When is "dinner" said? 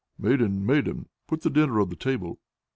1.51-1.79